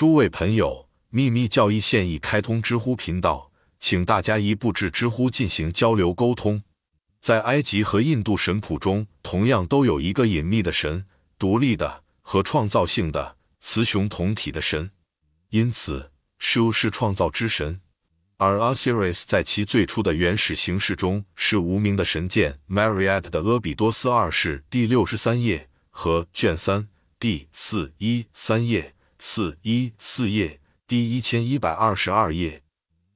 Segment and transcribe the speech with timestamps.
[0.00, 6.62] 诸位朋友，秘密教义现已开通知乎频道，请大家一步至知乎进行交流沟通。
[7.20, 11.04] 在埃及和印度神谱中，同样都有一个隐秘的神，
[11.38, 14.90] 独立的和创造性的雌雄同体的神，
[15.50, 16.10] 因此
[16.40, 17.82] Shu 是创造之神。
[18.38, 22.58] 而 Osiris 在其最初的原始形式中是无名的神剑。
[22.66, 26.88] Mariette 的阿比多斯二世第六十三页和卷三
[27.18, 32.62] 第四一三页、四一四页、第一千一百二十二页。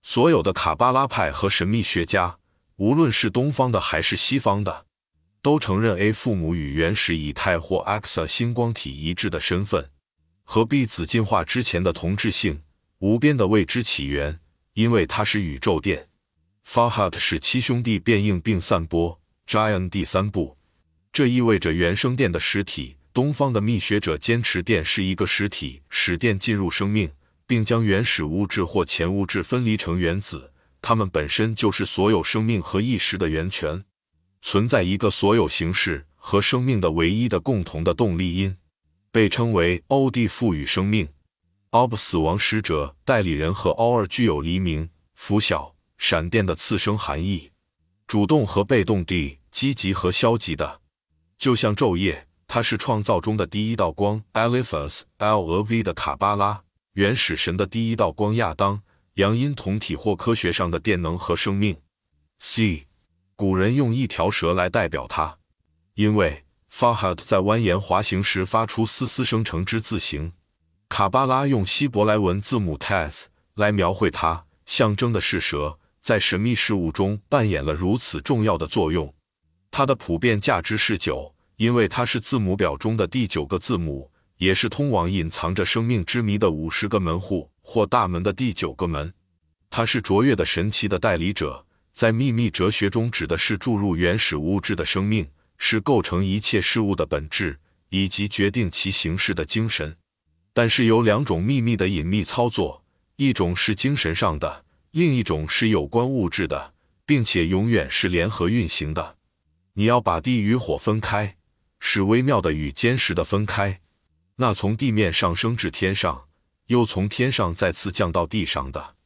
[0.03, 2.39] 所有的卡巴拉派和神秘学家，
[2.77, 4.85] 无论是东方的还是西方的，
[5.41, 9.91] 都承认 A 父母与原始以太或 Axa 星光体一致的身份，
[10.43, 12.63] 和 B 子进化之前的同质性、
[12.99, 14.41] 无边的未知起源。
[14.75, 16.09] 因为它是宇宙电
[16.69, 20.59] ，Farhat 是七兄弟变应并散播，Giant 第三部，
[21.11, 22.99] 这意味着原生电的实体。
[23.15, 27.13] 东方的密学者坚持电是一个实体，使电进入生命，
[27.47, 30.53] 并将原始物质或前物质分离成原子，
[30.83, 33.85] 它们本身就是所有生命和意识的源泉，
[34.43, 38.57] 存在一个所有形式和生命的唯一的共同的动力因，
[39.13, 41.09] 被称为欧蒂赋予生命。
[41.71, 47.53] Ob 死亡使者代理人和 Or 具有黎明、拂晓、闪电的次生含义，
[48.09, 50.81] 主动和被动地，积极和消极的，
[51.39, 52.27] 就像昼夜。
[52.55, 58.81] 它是创造中的第一道光，Eliphas L 俄 V 的卡巴拉，原始神的第一道光，亚当，
[59.15, 61.77] 阳阴同体或科学上的电能和生命。
[62.39, 62.87] C，
[63.35, 65.39] 古人用一条蛇来代表它，
[65.95, 70.33] 因为 Farhad 在蜿蜒滑行时发出嘶嘶声成之字形。
[70.89, 79.13] 卡巴拉用希伯来文字母 Teth 来描绘它，象征的是蛇在神秘事物中扮演了如此重要的作用。
[79.73, 89.13] 它的普遍价值是九，因为它是字母表中的第九个字母，也是通往隐藏着生命之谜的五十个门户或大门的第九个门。
[89.71, 95.29] 它是卓越的神奇的代理者，在秘密哲学中指的是注入原始物质的生命，
[95.59, 99.97] 是构成一切事物的本质以及决定其形式的精神。
[100.53, 102.85] 但是有两种秘密的隐秘操作，
[103.17, 106.75] 一种是精神上的，另一种是有关物质的，
[107.07, 109.17] 并且永远是联合运行的。
[109.73, 111.37] 你要把地与火分开，
[111.81, 113.81] 使微妙的与坚实的分开。
[114.37, 116.29] 那从地面上升至天上，
[116.67, 118.97] 又从天上再次降到地上的，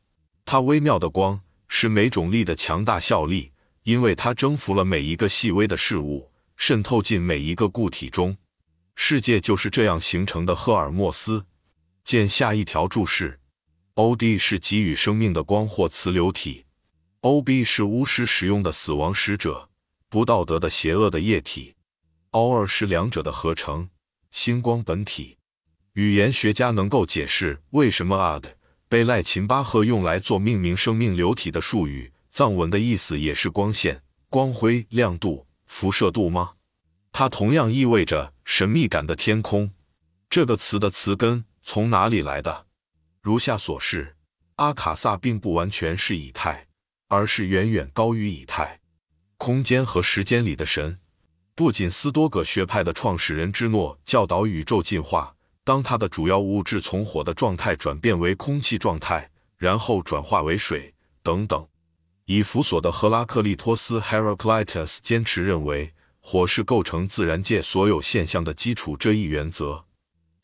[0.45, 3.53] 它微妙的光是每种力的强大效力，
[3.83, 8.37] 因为它征服了每一个细微的事物，渗透进每一个固体中。
[8.95, 10.57] 世界就是这样形成的。
[10.57, 11.47] 赫尔墨斯，
[12.03, 13.39] 见下一条注释。
[13.95, 16.65] O.D 是给予生命的光或磁流体
[17.21, 19.69] ，O.B 是巫师使用的死亡使者，
[20.09, 21.75] 不道德的邪恶的液体。
[22.33, 23.89] O.R 是两者的合成，
[24.31, 25.39] 星光本体。
[25.95, 28.53] 语言学家能够解释为什么 Ad
[28.87, 32.13] 被赖琴巴赫用来做命名生命流体的术语。
[32.31, 36.53] 藏文的意思也是光线、光辉、亮度、辐射度吗？
[37.11, 39.73] 它同样意味着神秘感的天空。
[40.29, 42.67] 这个词的词根从哪里来的？
[43.23, 44.15] 如下所示：
[44.57, 46.69] 阿卡萨并不完全是以太，
[47.09, 48.81] 而是远远高于以太。
[49.39, 51.01] 空间和时间里的神，
[51.59, 61.67] 不仅斯多葛学派的创始人之诺教导宇宙进化，当它的主要物质从火的状态转变为空气状态，然后转化为水等等。
[62.27, 65.93] 以弗所的赫拉克利托斯 （Heraclitus） 坚持认为。
[66.21, 68.97] 火是构成自然界所有现象的基础。
[68.97, 69.85] 这一原则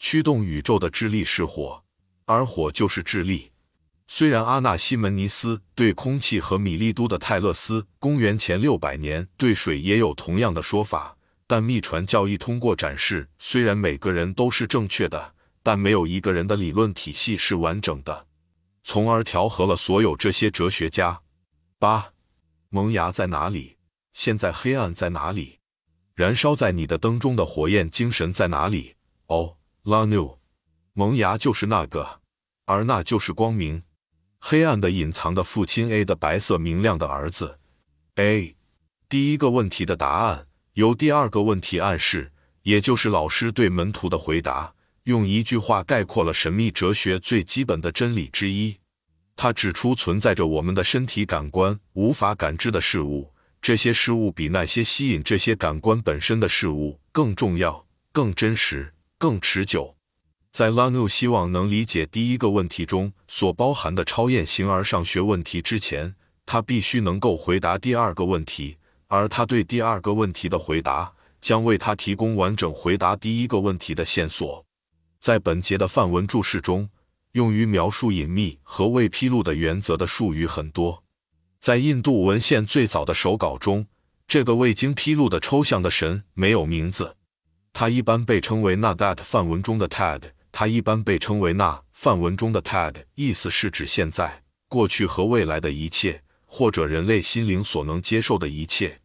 [0.00, 1.80] 驱动宇宙的智力是火，
[2.24, 3.52] 而火就是智力。
[4.06, 11.16] 虽然阿纳西门尼斯对空气和米利都的泰勒斯（公元前六百年）对水也有同样的说法，
[11.46, 18.26] 但秘传教义通过展示，虽然每个人都是正确的，但没有一个人的理论体系是完整的，
[18.84, 21.22] 从而调和了所有这些哲学家。
[21.78, 22.12] 八，
[22.68, 23.78] 萌芽在哪里？
[24.12, 25.58] 现在黑暗在哪里？
[26.14, 28.94] 燃烧在你的灯中的火焰精神在哪里？
[29.26, 30.38] 哦，拉努，
[30.92, 32.20] 萌芽就是那个，
[32.66, 33.82] 而那就是光明。
[34.46, 37.58] 黑暗的隐藏的父亲 A 的白色明亮的儿子
[38.16, 38.54] A。
[39.08, 42.30] 第一个问题的答案由第二个问题暗示，
[42.62, 44.74] 也就是老师对门徒的回答，
[45.04, 48.76] 用一句话概括了神秘哲学最基本的真理之一。
[49.34, 53.32] 他指出存在着我们的身体感官无法感知的事物。
[53.62, 59.93] 这些事物比那些吸引这些感官本身的事物更重要、更真实、更持久。
[60.54, 66.14] 在拉努希望能理解第一个问题中所包含的超验形而上学问题之前，
[66.46, 68.76] 他必须能够回答第二个问题，
[69.08, 74.64] 而他对第二个问题的回答将为他提供完整回答第一个问题的线索。
[75.18, 76.88] 在本节的范文注释中，
[77.32, 81.02] 用于描述隐秘和未披露的原则的术语很多。
[81.58, 83.88] 在印度文献最早的手稿中，
[84.28, 87.16] 这个未经披露的抽象的神没有名字，
[87.72, 90.22] 它一般被称为那 that 范文中的 tad，
[90.56, 99.00] 它一般被称为那范文中的 tad，意思是指现在、过去和未来的一切，或者人类心灵所能接受的一切。